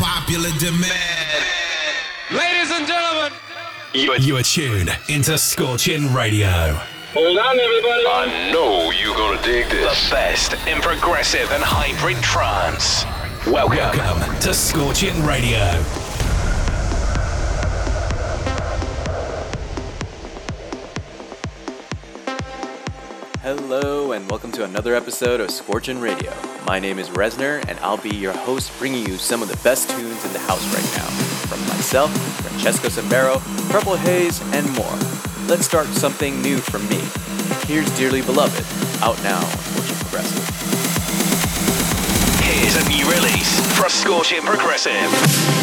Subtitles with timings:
[0.00, 1.44] popular demand.
[2.30, 3.32] Ladies and gentlemen,
[3.92, 6.48] You are, you are tuned into Scorching Radio.
[7.12, 8.06] Hold on, everybody.
[8.06, 10.08] I know you're gonna dig this.
[10.08, 13.04] The best in progressive and hybrid trance.
[13.46, 15.84] Welcome, Welcome to Scorching Radio.
[24.20, 26.34] And welcome to another episode of Scorchin' Radio.
[26.66, 29.88] My name is Resner, and I'll be your host, bringing you some of the best
[29.88, 31.08] tunes in the house right now.
[31.48, 32.10] From myself,
[32.42, 34.98] Francesco Sambero, Purple Haze, and more.
[35.46, 37.00] Let's start something new from me.
[37.66, 38.64] Here's Dearly Beloved,
[39.02, 40.44] out now on Scorchin' Progressive.
[42.44, 45.59] Here's a new release from Scorching Progressive.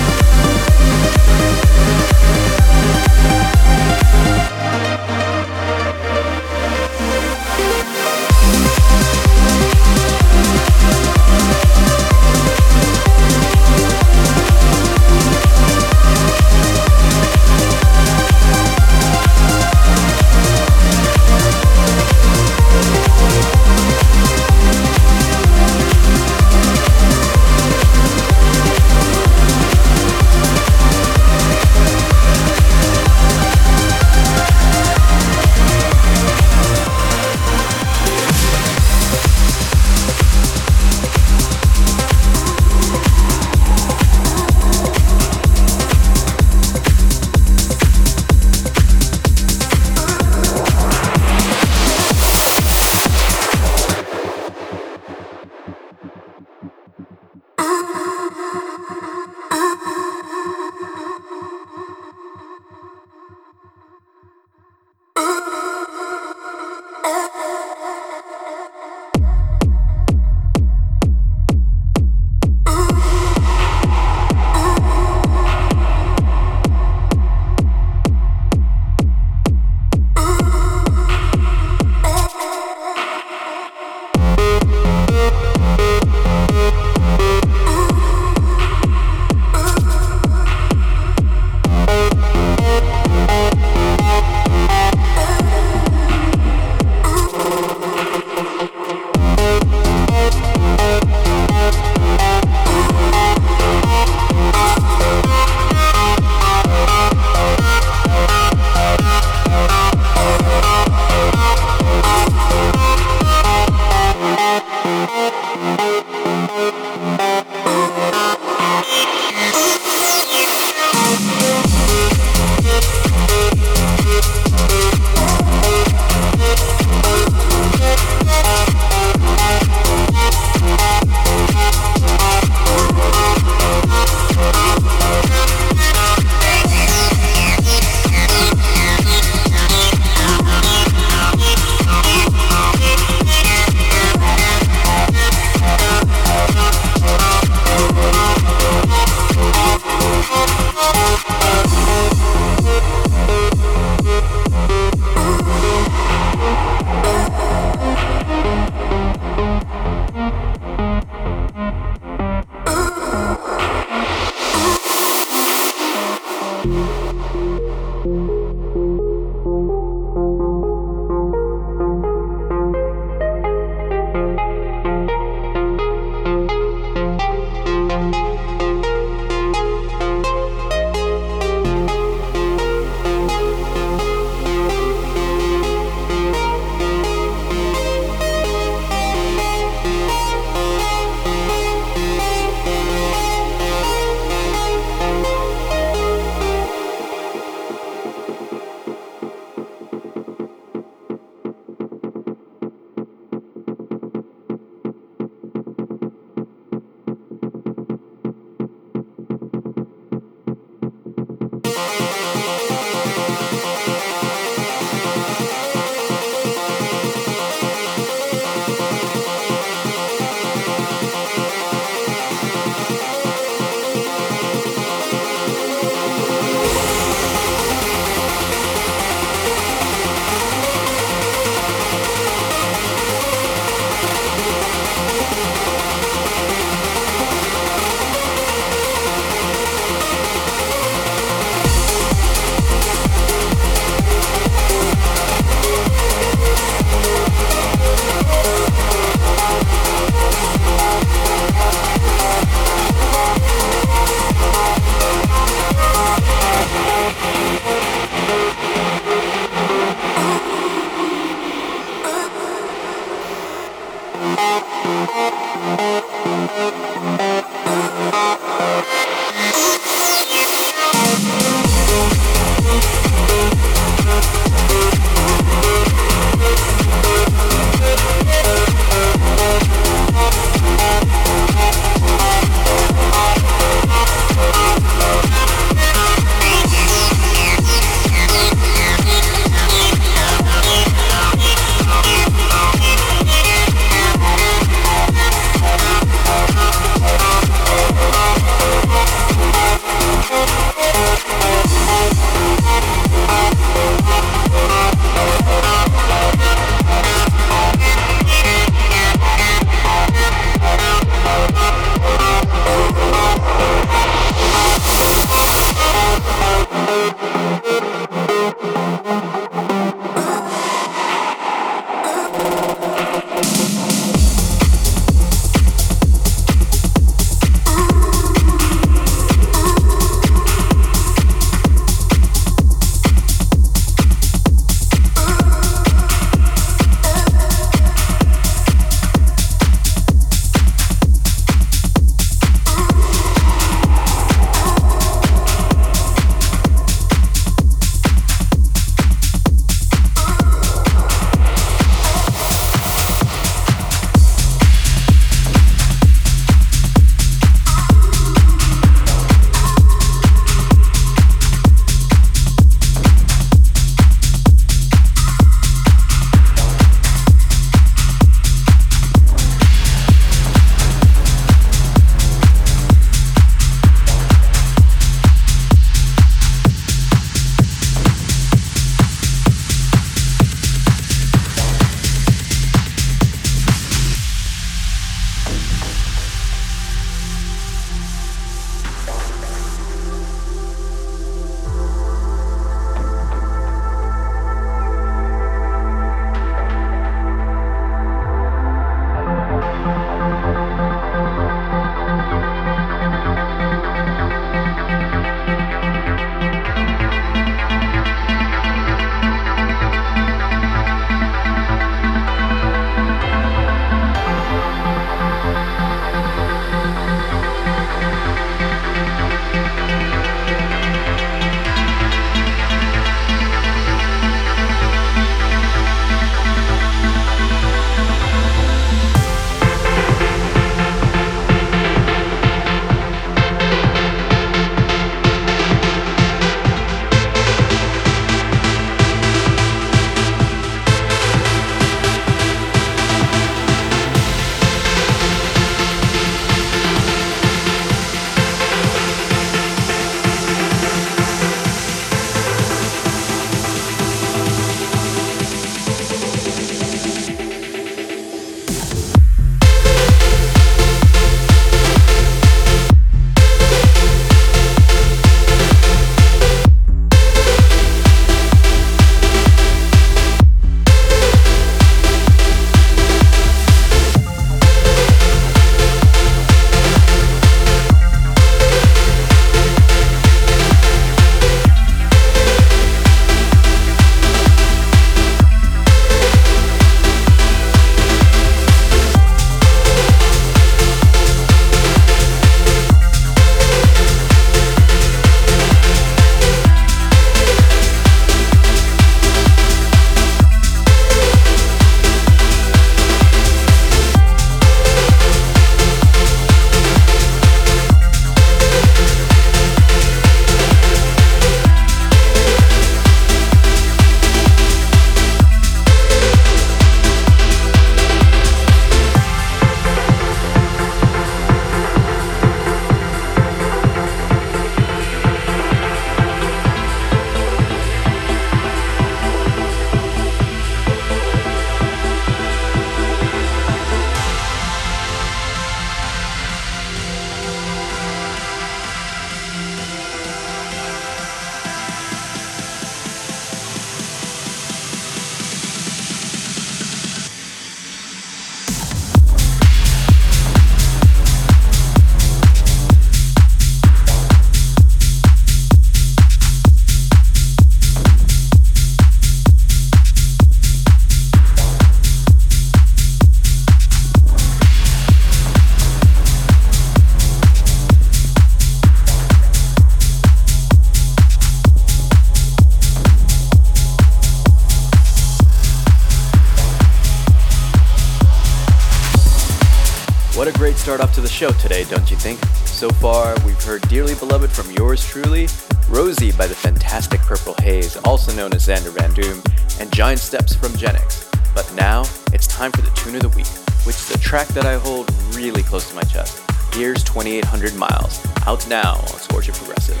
[581.34, 582.38] Show today, don't you think?
[582.64, 585.48] So far, we've heard Dearly Beloved from yours truly,
[585.88, 589.42] Rosie by the fantastic Purple Haze, also known as Xander Van Doorn,
[589.80, 591.28] and Giant Steps from Genix.
[591.52, 593.48] But now, it's time for the tune of the week,
[593.84, 596.40] which is a track that I hold really close to my chest.
[596.72, 600.00] Here's 2800 Miles, out now on Scorching Progressive.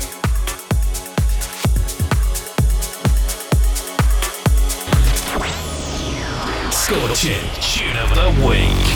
[6.72, 8.93] Scorching Tune of the Week.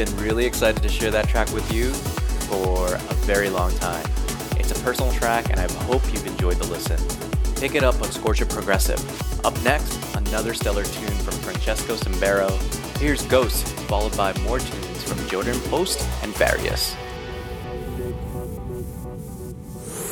[0.00, 1.92] Been really excited to share that track with you
[2.48, 4.06] for a very long time.
[4.56, 6.96] It's a personal track, and I hope you've enjoyed the listen.
[7.56, 8.98] Pick it up on Scorchin' Progressive.
[9.44, 12.48] Up next, another stellar tune from Francesco Sambero.
[12.96, 16.96] Here's Ghost, followed by more tunes from Jordan Post and Various.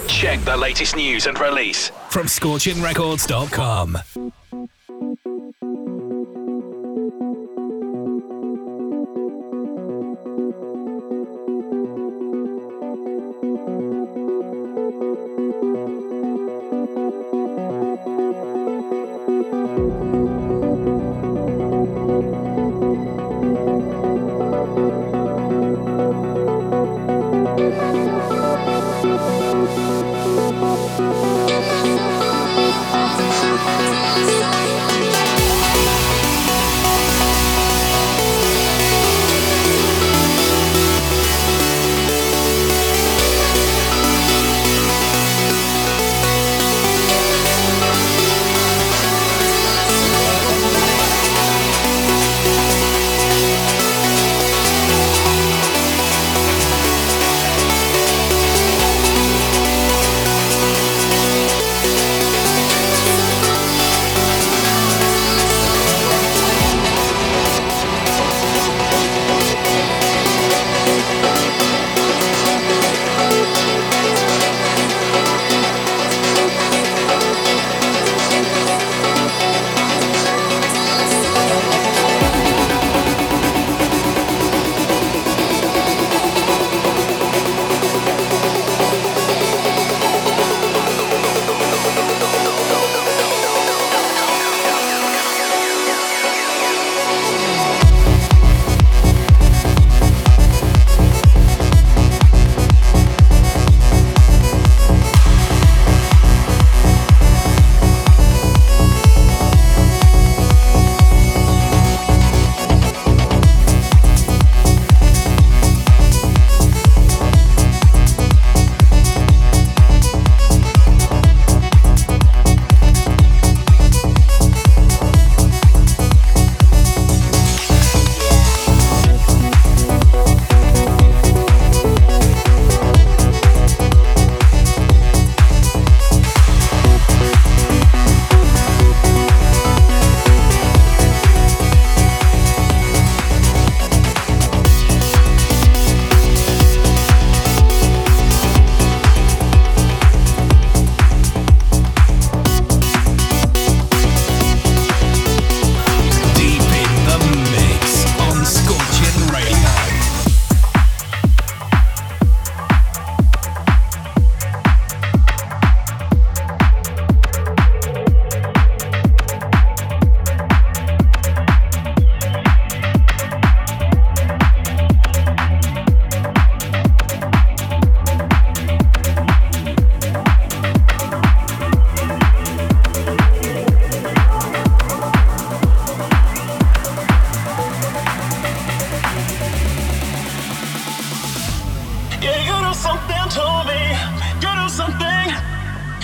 [0.07, 3.97] Check the latest news and release from ScorchingRecords.com.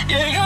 [0.07, 0.44] 也要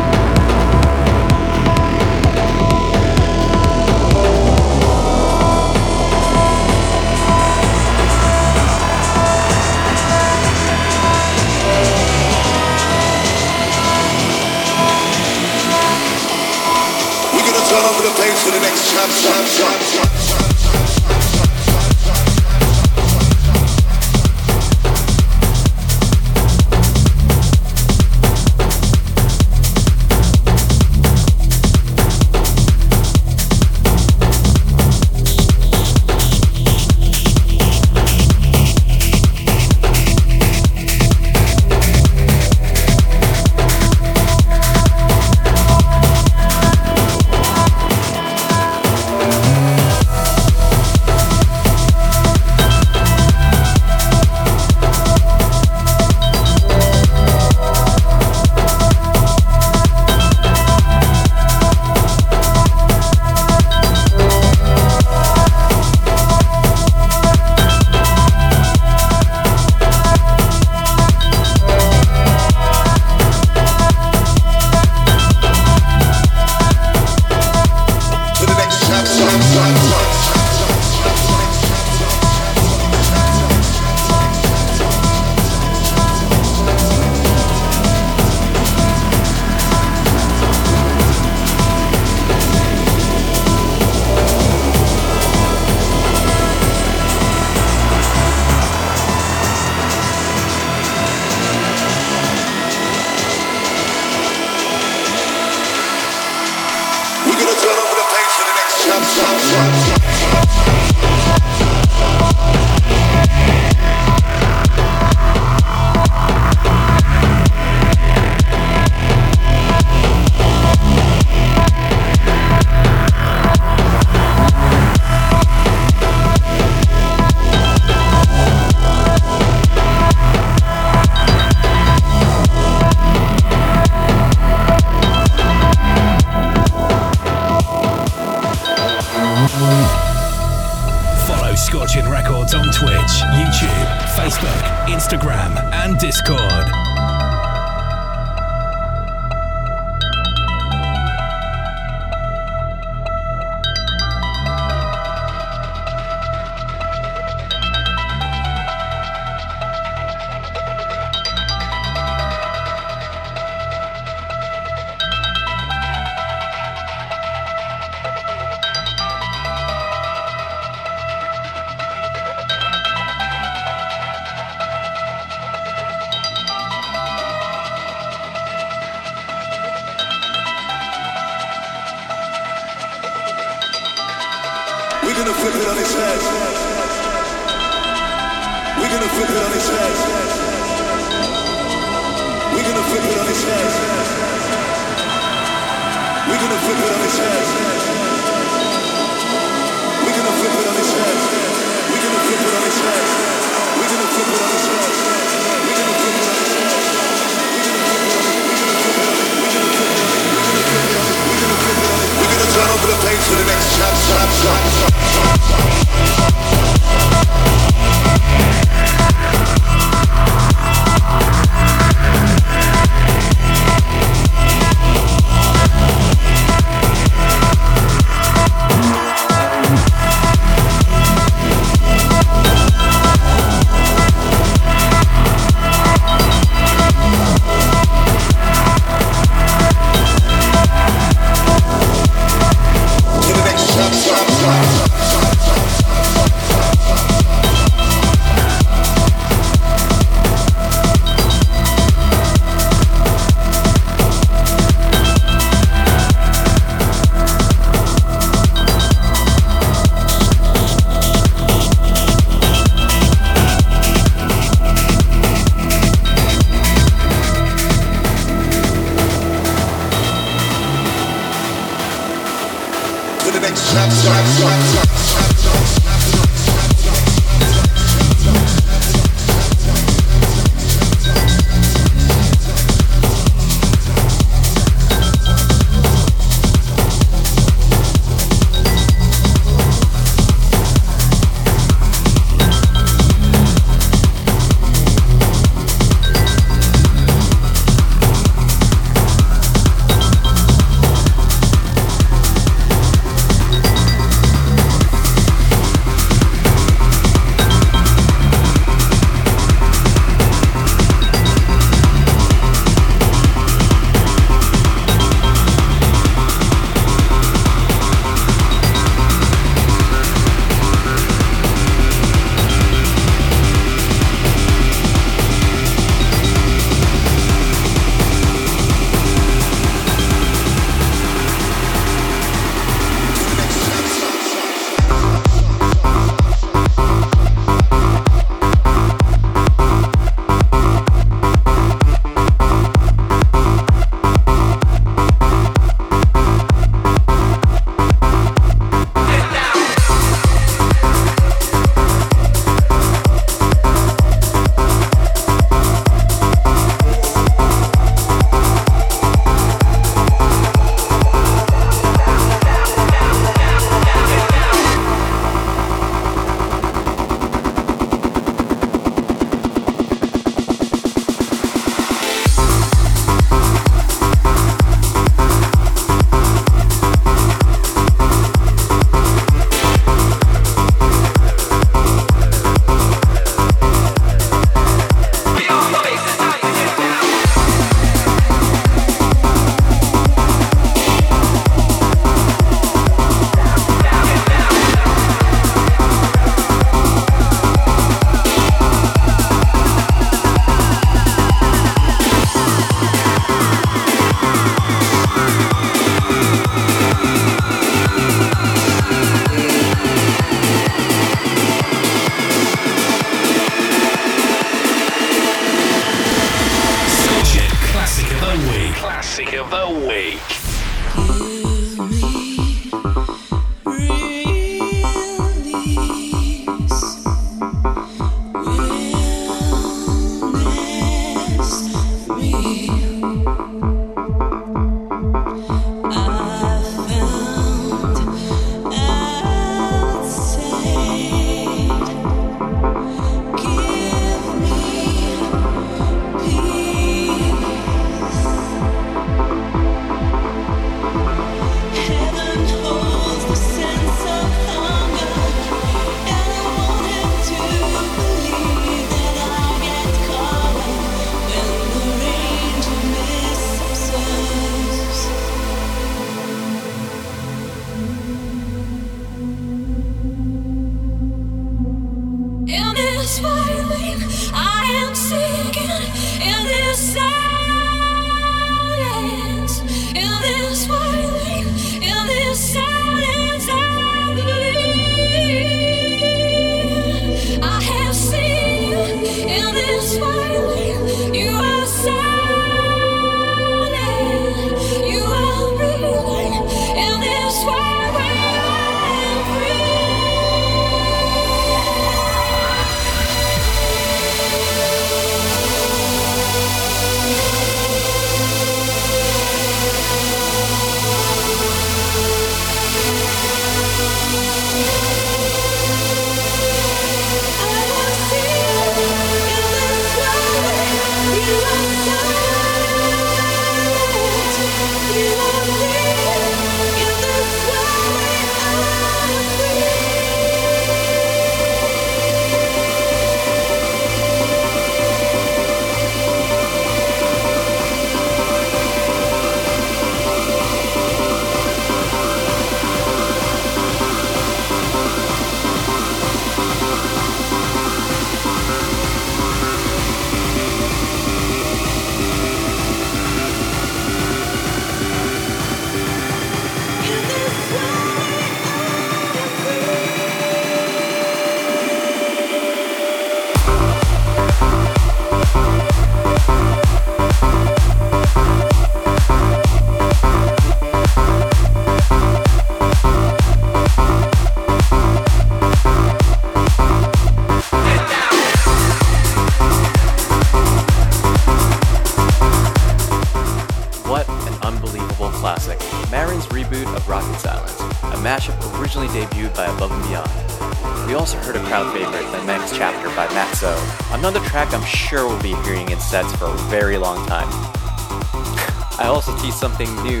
[595.86, 597.28] sets for a very long time.
[598.78, 600.00] I also teased something new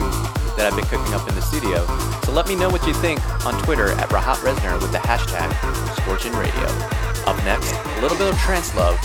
[0.56, 1.86] that I've been cooking up in the studio,
[2.24, 5.48] so let me know what you think on Twitter at Rahat Resner with the hashtag
[5.96, 6.66] Scorchin Radio.
[7.26, 8.98] Up next, a little bit of trance love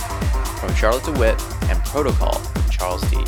[0.58, 3.24] from Charlotte de Witte and Protocol from Charles D.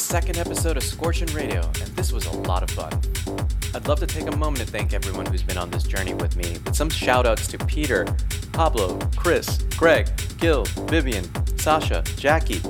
[0.00, 2.90] second episode of Scorchin' Radio, and this was a lot of fun.
[3.74, 6.36] I'd love to take a moment to thank everyone who's been on this journey with
[6.36, 8.06] me, with some shoutouts to Peter,
[8.52, 11.28] Pablo, Chris, Greg, Gil, Vivian,
[11.58, 12.62] Sasha, Jackie,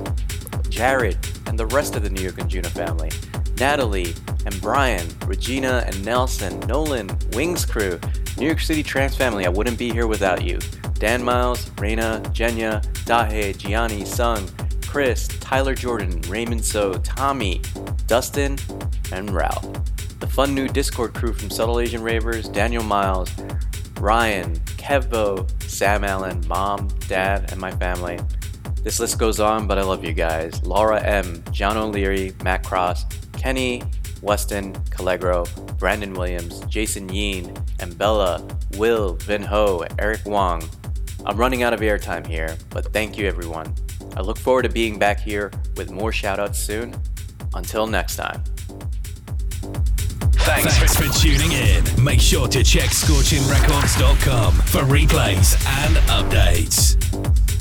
[0.68, 1.16] Jared,
[1.46, 3.10] and the rest of the New York Anjuna family,
[3.58, 4.12] Natalie,
[4.44, 8.00] and Brian, Regina, and Nelson, Nolan, Wings Crew,
[8.38, 10.58] New York City Trance family, I wouldn't be here without you.
[10.94, 14.46] Dan Miles, Reina, Jenya, Dahe, Gianni, Sung,
[14.90, 17.62] Chris, Tyler Jordan, Raymond So, Tommy,
[18.08, 18.58] Dustin,
[19.12, 19.64] and Ralph.
[20.18, 23.30] The fun new Discord crew from Subtle Asian Ravers, Daniel Miles,
[24.00, 28.18] Ryan, Kevbo, Sam Allen, Mom, Dad, and my family.
[28.82, 30.60] This list goes on, but I love you guys.
[30.64, 33.84] Laura M., John O'Leary, Matt Cross, Kenny,
[34.22, 35.46] Weston, Callegro,
[35.78, 38.44] Brandon Williams, Jason Yeen, and Bella,
[38.76, 40.68] Will, Vin Ho, Eric Wong.
[41.24, 43.72] I'm running out of airtime here, but thank you everyone.
[44.16, 46.94] I look forward to being back here with more shoutouts soon.
[47.54, 48.42] Until next time.
[50.42, 51.84] Thanks, Thanks for tuning in.
[52.02, 55.54] Make sure to check scorchingrecords.com for replays
[55.84, 57.59] and updates.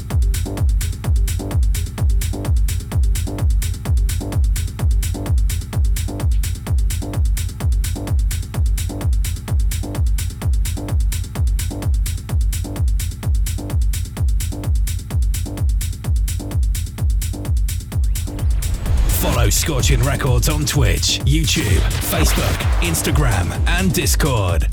[19.70, 24.68] Scorching Records on Twitch, YouTube, Facebook, Instagram, and Discord.